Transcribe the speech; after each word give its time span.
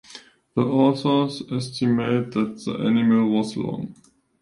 The 0.55 0.63
authors 0.63 1.43
estimate 1.51 2.31
that 2.31 2.65
the 2.65 2.73
animal 2.87 3.29
was 3.29 3.55
long. 3.55 3.93